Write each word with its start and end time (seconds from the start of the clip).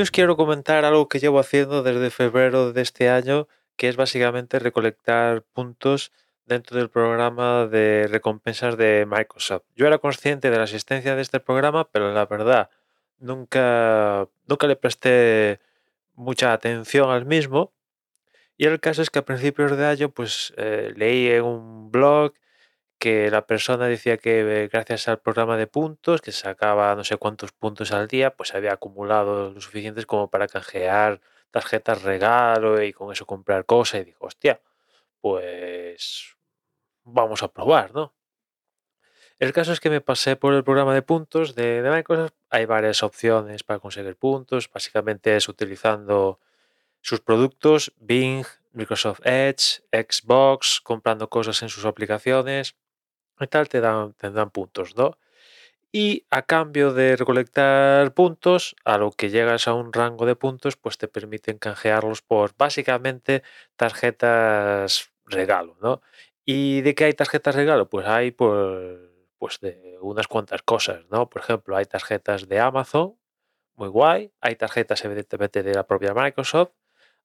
Hoy 0.00 0.04
os 0.04 0.10
quiero 0.10 0.34
comentar 0.34 0.86
algo 0.86 1.10
que 1.10 1.18
llevo 1.18 1.38
haciendo 1.38 1.82
desde 1.82 2.08
febrero 2.08 2.72
de 2.72 2.80
este 2.80 3.10
año, 3.10 3.48
que 3.76 3.86
es 3.90 3.96
básicamente 3.96 4.58
recolectar 4.58 5.42
puntos 5.42 6.10
dentro 6.46 6.78
del 6.78 6.88
programa 6.88 7.66
de 7.66 8.08
recompensas 8.10 8.78
de 8.78 9.06
Microsoft. 9.06 9.64
Yo 9.76 9.86
era 9.86 9.98
consciente 9.98 10.48
de 10.50 10.56
la 10.56 10.62
existencia 10.64 11.14
de 11.14 11.20
este 11.20 11.38
programa, 11.38 11.86
pero 11.92 12.14
la 12.14 12.24
verdad 12.24 12.70
nunca, 13.18 14.26
nunca 14.46 14.66
le 14.66 14.76
presté 14.76 15.60
mucha 16.14 16.54
atención 16.54 17.10
al 17.10 17.26
mismo. 17.26 17.74
Y 18.56 18.64
el 18.64 18.80
caso 18.80 19.02
es 19.02 19.10
que 19.10 19.18
a 19.18 19.26
principios 19.26 19.76
de 19.76 19.84
año 19.84 20.08
pues 20.08 20.54
eh, 20.56 20.94
leí 20.96 21.28
en 21.28 21.44
un 21.44 21.90
blog 21.90 22.32
que 23.00 23.30
la 23.30 23.46
persona 23.46 23.86
decía 23.86 24.18
que 24.18 24.68
gracias 24.70 25.08
al 25.08 25.20
programa 25.20 25.56
de 25.56 25.66
puntos, 25.66 26.20
que 26.20 26.32
sacaba 26.32 26.94
no 26.94 27.02
sé 27.02 27.16
cuántos 27.16 27.50
puntos 27.50 27.92
al 27.92 28.08
día, 28.08 28.36
pues 28.36 28.54
había 28.54 28.74
acumulado 28.74 29.52
lo 29.52 29.60
suficientes 29.60 30.04
como 30.04 30.28
para 30.30 30.46
canjear 30.48 31.20
tarjetas 31.50 32.02
regalo 32.02 32.82
y 32.82 32.92
con 32.92 33.10
eso 33.10 33.24
comprar 33.26 33.64
cosas. 33.64 34.02
Y 34.02 34.04
digo, 34.04 34.26
hostia, 34.26 34.60
pues 35.20 36.36
vamos 37.02 37.42
a 37.42 37.48
probar, 37.48 37.94
¿no? 37.94 38.14
El 39.38 39.54
caso 39.54 39.72
es 39.72 39.80
que 39.80 39.88
me 39.88 40.02
pasé 40.02 40.36
por 40.36 40.52
el 40.52 40.62
programa 40.62 40.94
de 40.94 41.00
puntos 41.00 41.54
de, 41.54 41.80
de 41.80 41.90
Microsoft. 41.90 42.34
Hay 42.50 42.66
varias 42.66 43.02
opciones 43.02 43.62
para 43.64 43.80
conseguir 43.80 44.14
puntos. 44.16 44.70
Básicamente 44.70 45.34
es 45.36 45.48
utilizando 45.48 46.38
sus 47.00 47.20
productos, 47.20 47.94
Bing, 47.96 48.44
Microsoft 48.72 49.20
Edge, 49.24 49.82
Xbox, 49.90 50.82
comprando 50.82 51.30
cosas 51.30 51.62
en 51.62 51.70
sus 51.70 51.86
aplicaciones 51.86 52.76
y 53.44 53.48
tal, 53.48 53.68
te 53.68 53.80
dan, 53.80 54.14
te 54.14 54.30
dan 54.30 54.50
puntos, 54.50 54.96
¿no? 54.96 55.18
Y 55.92 56.26
a 56.30 56.42
cambio 56.42 56.92
de 56.94 57.16
recolectar 57.16 58.14
puntos, 58.14 58.76
a 58.84 58.98
lo 58.98 59.10
que 59.12 59.30
llegas 59.30 59.68
a 59.68 59.74
un 59.74 59.92
rango 59.92 60.26
de 60.26 60.36
puntos, 60.36 60.76
pues 60.76 60.98
te 60.98 61.08
permiten 61.08 61.58
canjearlos 61.58 62.22
por 62.22 62.54
básicamente 62.56 63.42
tarjetas 63.76 65.10
regalo, 65.26 65.76
¿no? 65.82 66.02
¿Y 66.44 66.82
de 66.82 66.94
qué 66.94 67.04
hay 67.06 67.14
tarjetas 67.14 67.56
regalo? 67.56 67.88
Pues 67.90 68.06
hay 68.06 68.30
por, 68.32 69.10
pues 69.38 69.60
de 69.60 69.98
unas 70.00 70.28
cuantas 70.28 70.62
cosas, 70.62 71.04
¿no? 71.10 71.28
Por 71.28 71.42
ejemplo, 71.42 71.76
hay 71.76 71.86
tarjetas 71.86 72.48
de 72.48 72.60
Amazon, 72.60 73.16
muy 73.76 73.88
guay. 73.88 74.32
Hay 74.40 74.56
tarjetas 74.56 75.04
evidentemente 75.04 75.62
de 75.62 75.74
la 75.74 75.86
propia 75.86 76.14
Microsoft. 76.14 76.72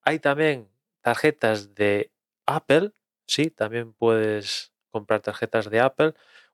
Hay 0.02 0.20
también 0.20 0.70
tarjetas 1.02 1.76
de 1.76 2.12
Apple, 2.46 2.92
sí, 3.28 3.50
también 3.52 3.94
puedes 3.94 4.72
comprar 4.96 5.20
tarjetas 5.20 5.70
de 5.70 5.82
Apple. 5.82 6.14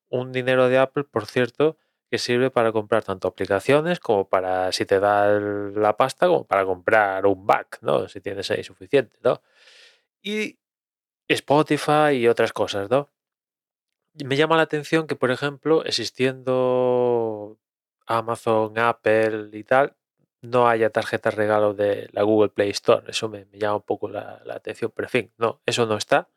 Un 0.09 0.31
dinero 0.31 0.67
de 0.67 0.79
Apple, 0.79 1.03
por 1.03 1.25
cierto, 1.27 1.77
que 2.09 2.17
sirve 2.17 2.49
para 2.51 2.71
comprar 2.71 3.03
tanto 3.03 3.27
aplicaciones 3.27 3.99
como 3.99 4.27
para, 4.27 4.71
si 4.71 4.85
te 4.85 4.99
da 4.99 5.39
la 5.39 5.95
pasta, 5.95 6.27
como 6.27 6.45
para 6.45 6.65
comprar 6.65 7.25
un 7.27 7.45
Mac, 7.45 7.77
¿no? 7.81 8.07
Si 8.09 8.19
tienes 8.19 8.49
ahí 8.51 8.63
suficiente, 8.63 9.17
¿no? 9.23 9.41
Y 10.21 10.59
Spotify 11.29 12.13
y 12.13 12.27
otras 12.27 12.53
cosas, 12.53 12.89
¿no? 12.89 13.09
Me 14.25 14.35
llama 14.35 14.57
la 14.57 14.63
atención 14.63 15.07
que, 15.07 15.15
por 15.15 15.31
ejemplo, 15.31 15.85
existiendo 15.85 17.57
Amazon, 18.07 18.77
Apple 18.77 19.49
y 19.53 19.63
tal, 19.63 19.95
no 20.41 20.67
haya 20.67 20.89
tarjetas 20.89 21.35
regalo 21.35 21.73
de 21.73 22.09
la 22.11 22.23
Google 22.23 22.49
Play 22.49 22.71
Store. 22.71 23.09
Eso 23.09 23.29
me, 23.29 23.45
me 23.45 23.59
llama 23.59 23.77
un 23.77 23.83
poco 23.83 24.09
la, 24.09 24.41
la, 24.45 24.55
atención, 24.55 24.91
pero 24.93 25.05
en 25.07 25.11
fin, 25.11 25.33
no, 25.37 25.61
eso 25.65 25.85
no 25.85 25.95
está. 25.97 26.27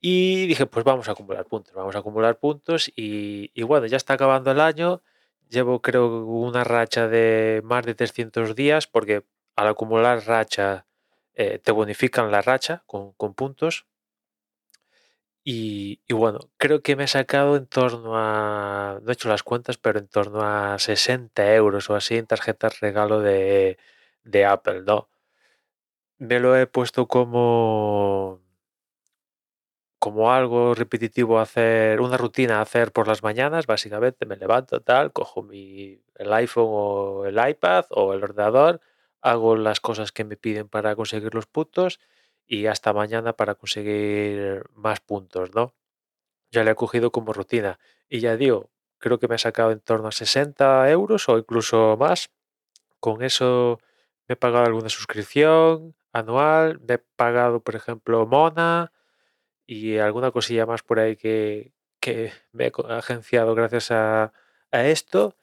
Y 0.00 0.46
dije, 0.46 0.66
pues 0.66 0.84
vamos 0.84 1.08
a 1.08 1.12
acumular 1.12 1.44
puntos, 1.46 1.74
vamos 1.74 1.96
a 1.96 1.98
acumular 2.00 2.38
puntos 2.38 2.90
y, 2.94 3.50
bueno, 3.62 3.86
ya 3.86 3.96
está 3.96 4.14
acabando 4.14 4.50
el 4.52 4.60
año. 4.60 5.02
Llevo 5.48 5.80
creo 5.82 6.24
una 6.26 6.64
racha 6.64 7.08
de 7.08 7.62
más 7.64 7.84
de 7.86 7.94
300 7.94 8.54
días 8.54 8.86
porque 8.86 9.24
al 9.56 9.68
acumular 9.68 10.24
racha 10.26 10.86
eh, 11.34 11.58
te 11.58 11.72
bonifican 11.72 12.30
la 12.30 12.42
racha 12.42 12.84
con, 12.86 13.12
con 13.14 13.34
puntos. 13.34 13.86
Y, 15.44 16.00
y, 16.06 16.12
bueno, 16.14 16.40
creo 16.58 16.82
que 16.82 16.94
me 16.94 17.04
he 17.04 17.08
sacado 17.08 17.56
en 17.56 17.66
torno 17.66 18.12
a, 18.16 19.00
no 19.02 19.10
he 19.10 19.12
hecho 19.14 19.28
las 19.28 19.42
cuentas, 19.42 19.78
pero 19.78 19.98
en 19.98 20.06
torno 20.08 20.42
a 20.42 20.78
60 20.78 21.54
euros 21.54 21.88
o 21.90 21.94
así 21.96 22.16
en 22.16 22.26
tarjetas 22.26 22.80
regalo 22.80 23.20
de, 23.20 23.78
de 24.24 24.44
Apple, 24.44 24.82
¿no? 24.82 25.08
Me 26.18 26.38
lo 26.40 26.56
he 26.56 26.66
puesto 26.66 27.06
como 27.08 28.40
como 29.98 30.32
algo 30.32 30.74
repetitivo 30.74 31.40
hacer, 31.40 32.00
una 32.00 32.16
rutina 32.16 32.60
hacer 32.60 32.92
por 32.92 33.08
las 33.08 33.22
mañanas, 33.22 33.66
básicamente 33.66 34.26
me 34.26 34.36
levanto 34.36 34.80
tal, 34.80 35.12
cojo 35.12 35.42
mi, 35.42 36.00
el 36.16 36.32
iPhone 36.32 36.66
o 36.68 37.24
el 37.26 37.36
iPad 37.48 37.86
o 37.90 38.14
el 38.14 38.22
ordenador, 38.22 38.80
hago 39.20 39.56
las 39.56 39.80
cosas 39.80 40.12
que 40.12 40.24
me 40.24 40.36
piden 40.36 40.68
para 40.68 40.94
conseguir 40.96 41.34
los 41.34 41.46
puntos 41.46 42.00
y 42.46 42.66
hasta 42.66 42.92
mañana 42.92 43.34
para 43.34 43.56
conseguir 43.56 44.64
más 44.74 45.00
puntos, 45.00 45.54
¿no? 45.54 45.74
Ya 46.50 46.64
le 46.64 46.72
he 46.72 46.74
cogido 46.74 47.10
como 47.12 47.32
rutina 47.32 47.78
y 48.08 48.20
ya 48.20 48.36
digo, 48.36 48.70
creo 48.98 49.18
que 49.18 49.28
me 49.28 49.36
he 49.36 49.38
sacado 49.38 49.72
en 49.72 49.80
torno 49.80 50.08
a 50.08 50.12
60 50.12 50.90
euros 50.90 51.28
o 51.28 51.38
incluso 51.38 51.96
más. 51.98 52.30
Con 53.00 53.22
eso 53.22 53.80
me 54.28 54.34
he 54.34 54.36
pagado 54.36 54.66
alguna 54.66 54.88
suscripción 54.88 55.94
anual, 56.12 56.80
me 56.80 56.94
he 56.94 56.98
pagado, 56.98 57.60
por 57.60 57.76
ejemplo, 57.76 58.26
Mona, 58.26 58.92
y 59.68 59.98
alguna 59.98 60.30
cosilla 60.30 60.64
más 60.64 60.82
por 60.82 60.98
ahí 60.98 61.14
que, 61.16 61.72
que 62.00 62.32
me 62.52 62.68
he 62.68 62.72
agenciado 62.88 63.54
gracias 63.54 63.90
a, 63.90 64.32
esto. 64.72 65.36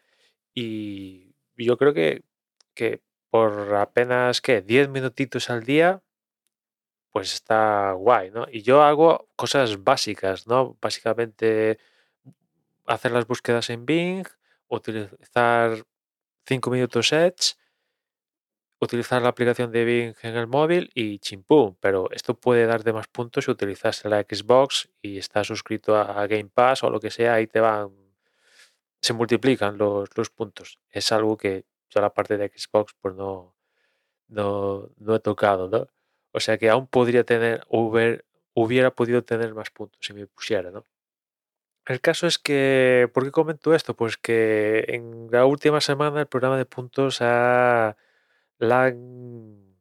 Y 0.54 1.36
yo 1.56 1.78
creo 1.78 1.94
que, 1.94 2.24
que 2.74 3.02
por 3.30 3.76
apenas 3.76 4.42
que 4.42 4.62
10 4.62 4.90
minutitos 4.90 5.50
al 5.52 5.64
día, 5.64 6.02
pues 7.12 7.34
está 7.36 7.92
guay, 7.94 8.32
¿no? 8.32 8.48
Y 8.52 8.64
yo 8.64 8.82
hago 8.82 9.30
cosas 9.36 9.84
básicas, 9.84 10.48
¿no? 10.48 10.76
Básicamente 10.82 11.78
hacer 12.88 13.12
las 13.12 13.28
búsquedas 13.28 13.70
en 13.70 13.86
Bing, 13.86 14.26
utilizar 14.70 15.86
5 16.48 16.72
minutos 16.72 17.14
Edge 17.14 17.56
utilizar 18.80 19.22
la 19.22 19.30
aplicación 19.30 19.72
de 19.72 19.86
Bing 19.86 20.16
en 20.22 20.36
el 20.36 20.48
móvil 20.48 20.92
y 20.94 21.20
chimpum, 21.20 21.76
pero 21.80 22.10
esto 22.12 22.36
puede 22.36 22.66
darte 22.66 22.94
más 22.94 23.08
puntos 23.08 23.46
si 23.46 23.52
utilizas 23.52 24.04
la 24.06 24.22
Xbox 24.22 24.90
y 25.02 25.18
estás 25.18 25.48
suscrito 25.48 25.96
a 25.96 26.28
Game 26.28 26.50
Pass 26.54 26.84
o 26.84 26.90
lo 26.90 27.00
que 27.00 27.12
sea, 27.12 27.36
ahí 27.36 27.48
te 27.48 27.60
van, 27.60 27.92
se 29.02 29.14
multiplican 29.14 29.78
los, 29.78 30.10
puntos. 30.36 30.80
Es 30.90 31.12
algo 31.12 31.38
que 31.38 31.66
yo 31.90 32.02
la 32.02 32.14
parte 32.14 32.38
de 32.38 32.50
Xbox 32.50 32.94
pues 33.02 33.16
no, 33.16 33.56
no, 34.28 34.90
no 34.98 35.16
he 35.16 35.20
tocado, 35.20 35.70
¿no? 35.70 35.88
O 36.32 36.40
sea 36.40 36.58
que 36.58 36.70
aún 36.70 36.88
podría 36.88 37.24
tener, 37.24 37.66
hubiera, 37.70 38.22
hubiera 38.54 38.92
podido 38.92 39.24
tener 39.24 39.54
más 39.54 39.70
puntos 39.72 40.00
si 40.02 40.14
me 40.14 40.28
pusiera, 40.28 40.72
¿no? 40.72 40.86
El 41.86 42.02
caso 42.02 42.26
es 42.26 42.40
que, 42.40 43.10
¿por 43.14 43.24
qué 43.24 43.32
comento 43.32 43.76
esto? 43.76 43.96
Pues 43.96 44.18
que 44.18 44.86
en 44.88 45.28
la 45.32 45.46
última 45.46 45.82
semana 45.82 46.22
el 46.22 46.28
programa 46.28 46.58
de 46.58 46.66
puntos 46.66 47.20
ha 47.22 47.96
la 48.58 48.86
han, 48.86 49.78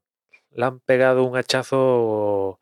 la 0.50 0.68
han 0.68 0.80
pegado 0.80 1.24
un 1.24 1.36
hachazo 1.36 2.60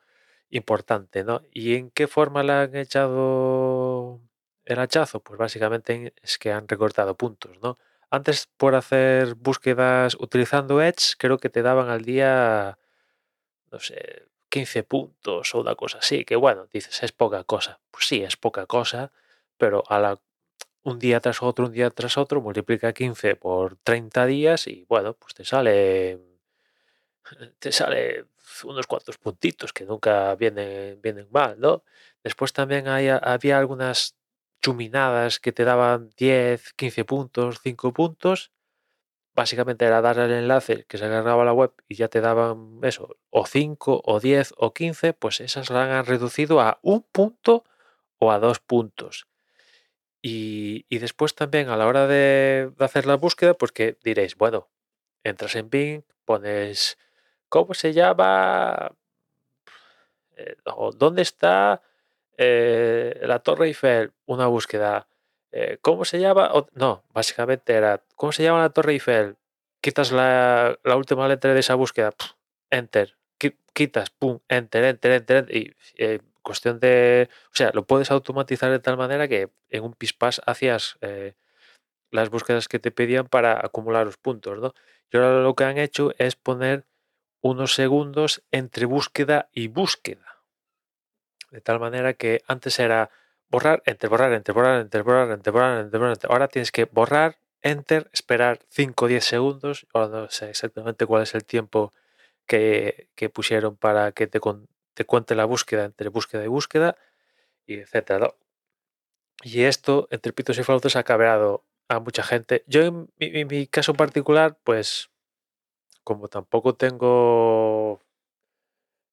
importante, 0.50 1.24
¿no? 1.24 1.42
¿Y 1.52 1.76
en 1.76 1.90
qué 1.90 2.06
forma 2.08 2.42
le 2.42 2.52
han 2.52 2.76
echado 2.76 4.20
el 4.64 4.78
hachazo? 4.78 5.20
Pues 5.20 5.38
básicamente 5.38 6.14
es 6.22 6.38
que 6.38 6.52
han 6.52 6.68
recortado 6.68 7.16
puntos, 7.16 7.58
¿no? 7.62 7.78
Antes 8.10 8.48
por 8.58 8.74
hacer 8.74 9.34
búsquedas 9.36 10.16
utilizando 10.20 10.82
Edge, 10.82 11.14
creo 11.18 11.38
que 11.38 11.48
te 11.48 11.62
daban 11.62 11.88
al 11.88 12.04
día, 12.04 12.78
no 13.70 13.80
sé, 13.80 14.26
15 14.50 14.82
puntos 14.84 15.54
o 15.54 15.60
una 15.60 15.74
cosa 15.76 15.98
así, 15.98 16.24
que 16.26 16.36
bueno, 16.36 16.66
dices, 16.72 17.02
es 17.02 17.12
poca 17.12 17.44
cosa. 17.44 17.80
Pues 17.90 18.06
sí, 18.06 18.22
es 18.22 18.36
poca 18.36 18.66
cosa, 18.66 19.12
pero 19.56 19.82
a 19.88 19.98
la 19.98 20.20
un 20.84 20.98
día 20.98 21.20
tras 21.20 21.42
otro, 21.42 21.66
un 21.66 21.72
día 21.72 21.90
tras 21.90 22.18
otro, 22.18 22.40
multiplica 22.40 22.92
15 22.92 23.36
por 23.36 23.76
30 23.76 24.26
días 24.26 24.66
y 24.66 24.84
bueno, 24.88 25.14
pues 25.14 25.34
te 25.34 25.44
sale 25.44 26.20
te 27.58 27.72
sale 27.72 28.26
unos 28.64 28.86
cuantos 28.86 29.18
puntitos 29.18 29.72
que 29.72 29.84
nunca 29.84 30.34
vienen, 30.36 31.00
vienen 31.02 31.28
mal, 31.30 31.58
¿no? 31.58 31.84
Después 32.22 32.52
también 32.52 32.86
había 32.88 33.58
algunas 33.58 34.16
chuminadas 34.60 35.40
que 35.40 35.52
te 35.52 35.64
daban 35.64 36.10
10, 36.16 36.72
15 36.74 37.04
puntos, 37.04 37.60
5 37.62 37.92
puntos. 37.92 38.52
Básicamente 39.34 39.86
era 39.86 40.02
dar 40.02 40.18
el 40.18 40.30
enlace 40.32 40.84
que 40.86 40.98
se 40.98 41.06
agarraba 41.06 41.42
a 41.42 41.46
la 41.46 41.52
web 41.54 41.72
y 41.88 41.96
ya 41.96 42.08
te 42.08 42.20
daban 42.20 42.80
eso, 42.82 43.16
o 43.30 43.46
5, 43.46 44.02
o 44.04 44.20
10, 44.20 44.54
o 44.58 44.74
15, 44.74 45.14
pues 45.14 45.40
esas 45.40 45.70
las 45.70 45.88
han 45.88 46.06
reducido 46.06 46.60
a 46.60 46.78
un 46.82 47.02
punto 47.02 47.64
o 48.18 48.30
a 48.30 48.38
dos 48.38 48.60
puntos. 48.60 49.26
Y, 50.22 50.86
y, 50.88 50.98
después 50.98 51.34
también 51.34 51.68
a 51.68 51.76
la 51.76 51.86
hora 51.86 52.06
de, 52.06 52.70
hacer 52.78 53.06
la 53.06 53.16
búsqueda, 53.16 53.54
pues 53.54 53.72
que 53.72 53.98
diréis, 54.04 54.36
bueno, 54.36 54.68
entras 55.24 55.56
en 55.56 55.68
Bing, 55.68 56.02
pones, 56.24 56.96
¿cómo 57.48 57.74
se 57.74 57.92
llama? 57.92 58.92
Eh, 60.36 60.56
¿Dónde 60.96 61.22
está 61.22 61.82
eh, 62.38 63.20
la 63.24 63.40
Torre 63.40 63.66
Eiffel? 63.66 64.12
Una 64.26 64.46
búsqueda. 64.46 65.08
Eh, 65.50 65.78
¿Cómo 65.82 66.04
se 66.04 66.20
llama? 66.20 66.50
O, 66.54 66.68
no, 66.72 67.04
básicamente 67.12 67.72
era, 67.72 68.02
¿cómo 68.14 68.30
se 68.32 68.44
llama 68.44 68.60
la 68.60 68.70
Torre 68.70 68.92
Eiffel? 68.92 69.36
quitas 69.82 70.12
la, 70.12 70.78
última 70.96 71.28
letra 71.28 71.52
de 71.52 71.60
esa 71.60 71.74
búsqueda, 71.74 72.14
enter, 72.70 73.18
quitas, 73.74 74.10
pum, 74.10 74.38
enter, 74.48 74.84
enter, 74.84 75.12
enter, 75.12 75.54
y 75.54 75.74
eh, 75.98 76.20
cuestión 76.42 76.80
de, 76.80 77.28
o 77.46 77.54
sea, 77.54 77.70
lo 77.72 77.84
puedes 77.84 78.10
automatizar 78.10 78.70
de 78.70 78.80
tal 78.80 78.96
manera 78.96 79.28
que 79.28 79.50
en 79.70 79.84
un 79.84 79.94
pispás 79.94 80.40
hacías 80.46 80.96
eh, 81.00 81.34
las 82.10 82.30
búsquedas 82.30 82.68
que 82.68 82.78
te 82.78 82.90
pedían 82.90 83.26
para 83.26 83.64
acumular 83.64 84.06
los 84.06 84.18
puntos, 84.18 84.58
¿no? 84.58 84.74
Y 85.10 85.16
ahora 85.16 85.40
lo 85.40 85.54
que 85.54 85.64
han 85.64 85.78
hecho 85.78 86.12
es 86.18 86.36
poner 86.36 86.86
unos 87.40 87.74
segundos 87.74 88.42
entre 88.50 88.86
búsqueda 88.86 89.48
y 89.52 89.68
búsqueda. 89.68 90.42
De 91.50 91.60
tal 91.60 91.80
manera 91.80 92.14
que 92.14 92.42
antes 92.46 92.78
era 92.78 93.10
borrar, 93.48 93.82
enter, 93.84 94.08
borrar, 94.08 94.32
enter, 94.32 94.54
borrar, 94.54 94.80
enter, 94.80 95.02
borrar, 95.02 95.30
enter, 95.30 95.52
borrar, 95.52 95.80
enter, 95.80 96.00
borrar, 96.00 96.18
Ahora 96.28 96.48
tienes 96.48 96.72
que 96.72 96.86
borrar, 96.86 97.38
enter, 97.60 98.08
esperar 98.12 98.60
5 98.70 99.04
o 99.04 99.08
10 99.08 99.24
segundos. 99.24 99.86
Ahora 99.92 100.08
no 100.08 100.30
sé 100.30 100.50
exactamente 100.50 101.04
cuál 101.04 101.22
es 101.24 101.34
el 101.34 101.44
tiempo 101.44 101.92
que, 102.46 103.08
pusieron 103.32 103.76
para 103.76 104.12
que 104.12 104.26
te, 104.26 104.40
te, 104.94 105.04
cuente 105.04 105.34
la 105.34 105.44
búsqueda 105.44 105.84
entre 105.84 106.08
búsqueda 106.08 106.44
y 106.44 106.48
búsqueda, 106.48 106.96
y 107.66 107.74
etcétera. 107.76 108.34
Y 109.42 109.62
esto, 109.62 110.08
entre 110.10 110.32
pitos 110.32 110.58
y 110.58 110.62
flautas, 110.62 110.96
ha 110.96 111.02
cabreado 111.04 111.64
a 111.88 112.00
mucha 112.00 112.22
gente. 112.22 112.64
Yo, 112.66 112.82
en 113.18 113.48
mi, 113.48 113.66
caso 113.66 113.94
particular, 113.94 114.58
pues, 114.64 115.10
como 116.04 116.28
tampoco 116.28 116.74
tengo 116.74 118.00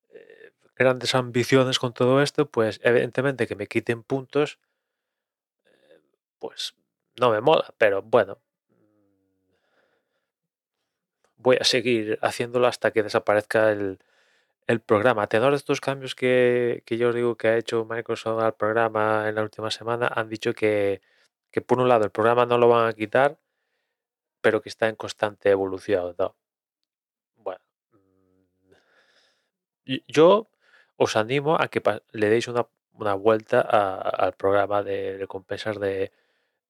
eh, 0.09 0.51
grandes 0.75 1.15
ambiciones 1.15 1.79
con 1.79 1.93
todo 1.93 2.21
esto, 2.21 2.49
pues 2.49 2.79
evidentemente 2.83 3.47
que 3.47 3.55
me 3.55 3.67
quiten 3.67 4.03
puntos, 4.03 4.59
eh, 5.65 5.99
pues 6.39 6.75
no 7.19 7.31
me 7.31 7.41
mola, 7.41 7.73
pero 7.77 8.01
bueno, 8.01 8.39
voy 11.37 11.57
a 11.59 11.63
seguir 11.63 12.19
haciéndolo 12.21 12.67
hasta 12.67 12.91
que 12.91 13.03
desaparezca 13.03 13.71
el, 13.71 13.99
programa. 14.81 15.24
A 15.24 15.27
tenor 15.27 15.51
de 15.51 15.57
estos 15.57 15.81
cambios 15.81 16.13
que, 16.13 16.83
yo 16.88 17.10
os 17.10 17.16
digo 17.16 17.36
que 17.38 17.48
ha 17.48 17.57
hecho 17.57 17.86
Microsoft 17.86 18.44
al 18.44 18.56
programa 18.56 19.27
en 19.27 19.36
la 19.36 19.42
última 19.42 19.71
semana, 19.71 20.07
han 20.16 20.30
dicho 20.30 20.54
que, 20.54 21.01
por 21.66 21.80
un 21.80 21.89
lado 21.89 22.06
el 22.06 22.12
programa 22.12 22.45
no 22.45 22.57
lo 22.60 22.69
van 22.69 22.88
a 22.88 22.94
quitar, 22.94 23.39
pero 24.42 24.62
que 24.62 24.69
está 24.69 24.88
en 24.88 24.95
constante 24.95 25.50
evolución. 25.50 26.16
Bueno, 27.38 27.62
mm, 29.86 29.95
yo 30.07 30.50
os 30.98 31.16
animo 31.16 31.56
a 31.60 31.68
que 31.69 31.81
le 32.12 32.30
deis 32.30 32.48
una, 32.48 32.68
vuelta 33.16 33.62
al 33.62 34.33
programa 34.33 34.83
de 34.83 35.18
recompensas 35.18 35.80
de, 35.80 36.12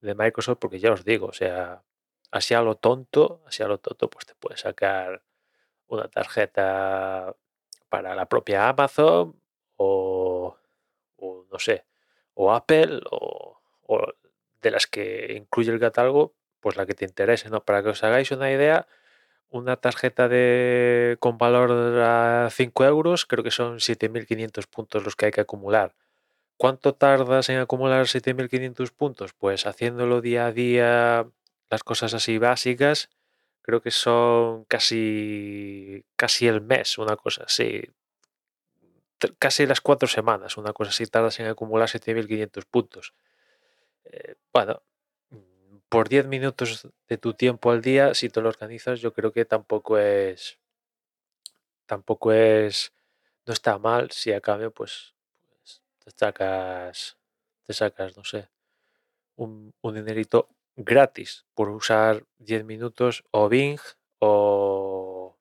de 0.00 0.14
Microsoft, 0.14 0.58
porque 0.60 0.80
ya 0.80 0.92
os 0.92 1.04
digo, 1.04 1.26
o 1.26 1.32
sea, 1.32 1.82
así 2.30 2.54
a 2.54 2.62
lo 2.62 2.76
tonto, 2.76 3.42
así 3.46 3.62
a 3.62 3.68
lo 3.68 3.78
tonto, 3.78 4.08
pues 4.10 4.26
te 4.26 4.34
puedes 4.36 4.60
sacar 4.60 5.22
una 5.88 6.08
tarjeta 6.08 7.34
para 7.90 8.14
la 8.14 8.26
propia 8.26 8.68
Amazon 8.68 9.36
o, 9.76 10.56
no 11.52 11.58
sé, 11.58 11.84
o 12.34 12.52
Apple 12.52 13.00
o, 13.10 13.58
de 14.62 14.70
las 14.70 14.86
que 14.86 15.34
incluye 15.36 15.72
el 15.72 15.80
catálogo, 15.80 16.34
pues 16.60 16.76
la 16.76 16.86
que 16.86 16.94
te 16.94 17.04
interese, 17.04 17.50
¿no? 17.50 17.64
Para 17.64 17.82
que 17.82 17.90
os 17.90 18.04
hagáis 18.04 18.30
una 18.30 18.50
idea, 18.52 18.86
una 19.50 19.76
tarjeta 19.76 20.28
de 20.28 21.16
con 21.20 21.38
valor 21.38 21.72
a 22.00 22.48
5 22.50 22.84
euros, 22.84 23.26
creo 23.26 23.42
que 23.44 23.50
son 23.50 23.80
7.500 23.80 24.66
puntos 24.66 25.04
los 25.04 25.16
que 25.16 25.26
hay 25.26 25.32
que 25.32 25.40
acumular. 25.40 25.94
¿Cuánto 26.56 26.94
tardas 26.94 27.48
en 27.48 27.58
acumular 27.58 28.06
7.500 28.06 28.92
puntos? 28.92 29.32
Pues 29.32 29.66
haciéndolo 29.66 30.20
día 30.20 30.46
a 30.46 30.52
día 30.52 31.26
las 31.70 31.82
cosas 31.82 32.12
así 32.14 32.38
básicas, 32.38 33.08
creo 33.62 33.80
que 33.82 33.90
son 33.90 34.64
casi, 34.64 36.04
casi 36.16 36.46
el 36.48 36.60
mes, 36.62 36.98
una 36.98 37.16
cosa 37.16 37.44
así. 37.44 37.82
Casi 39.38 39.66
las 39.66 39.80
cuatro 39.82 40.08
semanas, 40.08 40.56
una 40.56 40.72
cosa 40.72 40.90
así, 40.90 41.04
tardas 41.06 41.38
en 41.40 41.46
acumular 41.46 41.88
7.500 41.88 42.64
puntos. 42.64 43.12
Eh, 44.04 44.36
bueno, 44.52 44.82
por 45.88 46.08
10 46.08 46.26
minutos 46.26 46.88
de 47.08 47.18
tu 47.18 47.34
tiempo 47.34 47.70
al 47.70 47.82
día, 47.82 48.14
si 48.14 48.28
te 48.30 48.40
lo 48.40 48.48
organizas, 48.48 49.00
yo 49.00 49.12
creo 49.12 49.32
que 49.32 49.44
tampoco 49.44 49.98
es. 49.98 50.58
Tampoco 51.86 52.32
es. 52.32 52.92
No 53.46 53.52
está 53.52 53.78
mal 53.78 54.10
si 54.10 54.32
a 54.32 54.40
cambio, 54.40 54.70
pues, 54.72 55.14
pues 55.58 55.82
te 56.04 56.10
sacas. 56.16 57.18
Te 57.66 57.72
sacas, 57.72 58.16
no 58.16 58.24
sé. 58.24 58.48
Un, 59.36 59.74
un 59.82 59.94
dinerito 59.94 60.48
gratis 60.84 61.46
por 61.54 61.68
usar 61.68 62.24
10 62.38 62.64
minutos 62.64 63.24
o 63.30 63.48
Bing 63.48 63.80
o, 64.18 65.36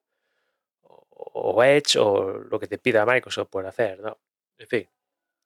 Edge 1.64 1.98
o 2.00 2.40
lo 2.50 2.60
que 2.60 2.68
te 2.68 2.78
pida 2.78 3.06
Microsoft 3.06 3.50
por 3.50 3.66
hacer, 3.66 4.00
¿no? 4.00 4.18
En 4.58 4.68
fin, 4.68 4.90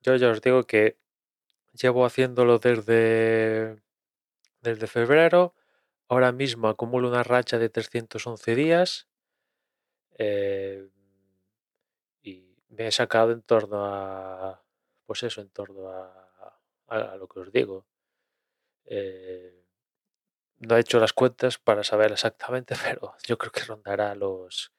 yo 0.01 0.15
ya 0.15 0.29
os 0.29 0.41
digo 0.41 0.63
que 0.63 0.97
llevo 1.73 2.05
haciéndolo 2.05 2.59
desde, 2.59 3.81
desde 4.61 4.87
febrero. 4.87 5.55
Ahora 6.07 6.31
mismo 6.31 6.67
acumulo 6.67 7.07
una 7.09 7.23
racha 7.23 7.57
de 7.57 7.69
311 7.69 8.55
días. 8.55 9.07
Eh, 10.17 10.87
y 12.21 12.55
me 12.69 12.87
he 12.87 12.91
sacado 12.91 13.31
en 13.31 13.41
torno 13.41 13.85
a, 13.85 14.63
pues 15.05 15.23
eso, 15.23 15.41
en 15.41 15.49
torno 15.49 15.89
a, 15.89 16.59
a, 16.87 17.15
lo 17.17 17.27
que 17.27 17.39
os 17.39 17.51
digo. 17.51 17.85
Eh, 18.85 19.62
no 20.68 20.77
he 20.77 20.81
hecho 20.81 21.00
las 21.00 21.13
cuentas 21.13 21.57
para 21.57 21.83
saber 21.83 22.12
exactamente, 22.12 22.75
pero 22.83 23.15
yo 23.25 23.38
creo 23.38 23.51
que 23.51 23.63
rondará 23.63 24.15
los, 24.15 24.71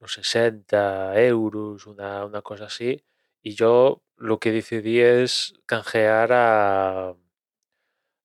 los 0.00 0.12
60 0.14 1.20
euros, 1.22 1.86
una, 1.86 2.24
una 2.24 2.42
cosa 2.42 2.66
así. 2.66 3.04
Y 3.42 3.54
yo 3.54 4.02
lo 4.16 4.38
que 4.40 4.52
decidí 4.52 5.00
es 5.00 5.54
canjear 5.66 6.32
a 6.32 7.14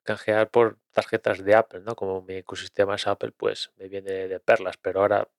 canjear 0.03 0.49
por 0.49 0.79
tarjetas 0.91 1.43
de 1.43 1.55
Apple, 1.55 1.81
¿no? 1.81 1.95
Como 1.95 2.21
mi 2.21 2.35
ecosistema 2.35 2.95
es 2.95 3.07
Apple, 3.07 3.31
pues 3.31 3.71
me 3.77 3.87
viene 3.87 4.27
de 4.27 4.39
perlas. 4.39 4.77
Pero 4.77 5.01
ahora, 5.01 5.29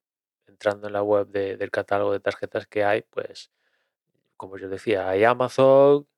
entrando 0.46 0.86
en 0.88 0.94
la 0.94 1.02
web 1.02 1.28
del 1.28 1.70
catálogo 1.70 2.12
de 2.12 2.20
tarjetas 2.20 2.66
que 2.66 2.84
hay, 2.84 3.02
pues, 3.02 3.50
como 4.36 4.58
yo 4.58 4.68
decía, 4.68 5.08
hay 5.08 5.24
Amazon, 5.24 6.08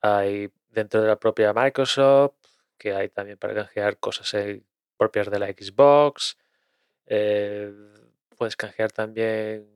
hay 0.00 0.52
dentro 0.70 1.02
de 1.02 1.08
la 1.08 1.18
propia 1.18 1.52
Microsoft, 1.52 2.34
que 2.78 2.94
hay 2.94 3.08
también 3.08 3.38
para 3.38 3.54
canjear 3.54 3.98
cosas 3.98 4.32
en 4.34 4.66
propias 4.96 5.30
de 5.30 5.38
la 5.38 5.48
Xbox. 5.48 6.36
Eh, 7.06 7.72
puedes 8.36 8.56
canjear 8.56 8.92
también 8.92 9.68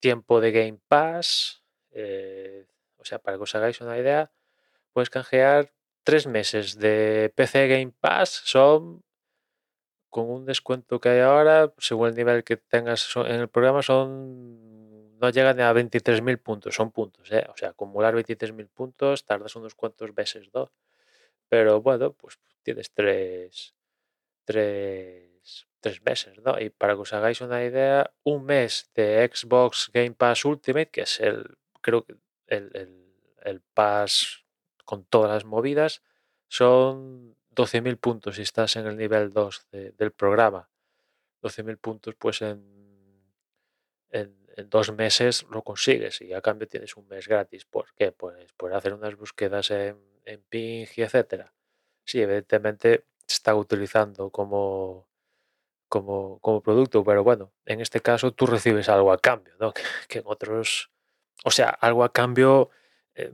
tiempo 0.00 0.40
de 0.40 0.52
Game 0.52 0.78
Pass. 0.88 1.62
Eh, 1.90 2.66
o 2.96 3.04
sea, 3.04 3.18
para 3.18 3.36
que 3.36 3.42
os 3.42 3.54
hagáis 3.54 3.80
una 3.80 3.98
idea, 3.98 4.30
puedes 4.92 5.10
canjear 5.10 5.72
tres 6.02 6.26
meses 6.26 6.78
de 6.78 7.32
PC 7.34 7.68
Game 7.68 7.92
Pass. 7.98 8.42
Son 8.44 9.02
con 10.10 10.30
un 10.30 10.46
descuento 10.46 11.00
que 11.00 11.08
hay 11.08 11.20
ahora, 11.20 11.72
según 11.78 12.08
el 12.08 12.14
nivel 12.14 12.44
que 12.44 12.56
tengas 12.56 13.16
en 13.16 13.40
el 13.40 13.48
programa, 13.48 13.82
son 13.82 15.18
no 15.24 15.30
llegan 15.30 15.58
a 15.60 15.72
23.000 15.72 16.38
puntos, 16.42 16.74
son 16.74 16.90
puntos, 16.90 17.32
¿eh? 17.32 17.46
o 17.48 17.56
sea, 17.56 17.70
acumular 17.70 18.14
23.000 18.14 18.68
puntos 18.68 19.24
tardas 19.24 19.56
unos 19.56 19.74
cuantos 19.74 20.14
meses, 20.14 20.50
¿no? 20.52 20.70
Pero 21.48 21.80
bueno, 21.80 22.12
pues 22.12 22.38
tienes 22.62 22.92
tres, 22.92 23.74
tres, 24.44 26.02
meses, 26.04 26.38
¿no? 26.42 26.58
Y 26.58 26.70
para 26.70 26.94
que 26.94 27.00
os 27.00 27.12
hagáis 27.12 27.40
una 27.40 27.62
idea, 27.62 28.10
un 28.22 28.44
mes 28.44 28.90
de 28.94 29.30
Xbox 29.32 29.90
Game 29.92 30.12
Pass 30.12 30.44
Ultimate, 30.44 30.90
que 30.90 31.02
es 31.02 31.20
el, 31.20 31.58
creo 31.80 32.04
que 32.04 32.16
el, 32.46 32.70
el, 33.42 33.60
pass 33.74 34.44
con 34.84 35.04
todas 35.04 35.30
las 35.30 35.44
movidas, 35.44 36.02
son 36.48 37.36
12.000 37.54 37.98
puntos 37.98 38.36
si 38.36 38.42
estás 38.42 38.76
en 38.76 38.86
el 38.86 38.96
nivel 38.96 39.32
2 39.32 39.66
del 39.70 40.12
programa. 40.12 40.70
12.000 41.42 41.78
puntos, 41.78 42.14
pues 42.14 42.40
en, 42.40 42.64
en, 44.10 44.34
dos 44.70 44.92
meses 44.92 45.44
lo 45.50 45.62
consigues 45.62 46.20
y 46.20 46.32
a 46.32 46.40
cambio 46.40 46.68
tienes 46.68 46.96
un 46.96 47.08
mes 47.08 47.26
gratis. 47.28 47.64
¿Por 47.64 47.92
qué? 47.94 48.12
Pues 48.12 48.52
por 48.52 48.72
hacer 48.72 48.94
unas 48.94 49.16
búsquedas 49.16 49.70
en, 49.70 49.98
en 50.24 50.42
Ping 50.48 50.86
y 50.96 51.02
etcétera. 51.02 51.52
Sí, 52.04 52.20
evidentemente 52.22 53.04
está 53.28 53.54
utilizando 53.54 54.30
como, 54.30 55.08
como, 55.88 56.38
como, 56.40 56.60
producto, 56.62 57.04
pero 57.04 57.24
bueno, 57.24 57.52
en 57.66 57.80
este 57.80 58.00
caso 58.00 58.32
tú 58.32 58.46
recibes 58.46 58.88
algo 58.88 59.12
a 59.12 59.18
cambio, 59.18 59.54
¿no? 59.60 59.72
Que, 60.08 60.18
en 60.18 60.24
otros, 60.26 60.90
o 61.44 61.50
sea, 61.50 61.68
algo 61.68 62.04
a 62.04 62.12
cambio 62.12 62.70
eh, 63.14 63.32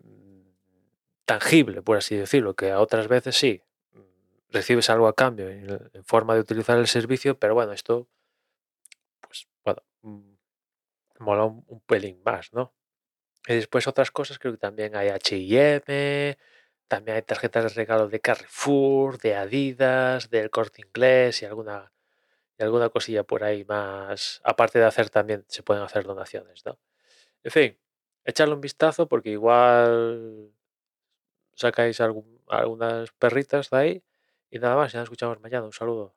tangible, 1.25 1.83
por 1.83 1.97
así 1.97 2.17
decirlo, 2.17 2.55
que 2.55 2.71
a 2.71 2.81
otras 2.81 3.09
veces 3.09 3.37
sí, 3.37 3.63
recibes 4.51 4.91
algo 4.91 5.09
a 5.09 5.15
cambio 5.15 5.49
en, 5.49 6.05
forma 6.05 6.35
de 6.35 6.41
utilizar 6.41 6.79
el 6.79 6.89
servicio, 6.89 7.39
pero 7.39 7.55
bueno, 7.55 7.73
esto, 7.73 8.09
pues, 9.21 9.49
bueno, 9.65 9.83
mm, 10.03 10.33
mola 11.21 11.45
un, 11.45 11.65
un 11.69 11.81
pelín 11.81 12.21
más, 12.25 12.53
¿no? 12.53 12.73
Y 13.47 13.55
después 13.55 13.87
otras 13.87 14.11
cosas, 14.11 14.39
creo 14.39 14.53
que 14.53 14.59
también 14.59 14.95
hay 14.97 15.09
HM, 15.09 16.37
también 16.91 17.17
hay 17.19 17.23
tarjetas 17.25 17.65
de 17.65 17.71
regalo 17.71 18.09
de 18.09 18.21
Carrefour, 18.21 19.19
de 19.21 19.37
Adidas, 19.37 20.31
del 20.31 20.51
Corte 20.51 20.83
Inglés 20.83 21.43
y 21.43 21.47
alguna, 21.47 21.93
y 22.59 22.65
alguna 22.65 22.91
cosilla 22.91 23.25
por 23.25 23.45
ahí 23.45 23.65
más. 23.65 24.41
Aparte 24.45 24.79
de 24.81 24.87
hacer 24.87 25.11
también 25.11 25.45
se 25.49 25.63
pueden 25.65 25.83
hacer 25.85 26.05
donaciones, 26.05 26.65
¿no? 26.67 26.79
En 27.45 27.53
fin, 27.53 27.79
echarle 28.25 28.55
un 28.55 28.61
vistazo 28.63 29.09
porque 29.09 29.31
igual 29.31 30.53
sacáis 31.55 32.01
algún- 32.01 32.41
algunas 32.49 33.13
perritas 33.13 33.71
de 33.71 33.77
ahí 33.79 34.05
y 34.51 34.59
nada 34.59 34.77
más, 34.77 34.93
ya 34.93 34.99
nos 35.01 35.07
escuchamos 35.07 35.41
mañana. 35.41 35.65
Un 35.67 35.73
saludo. 35.73 36.15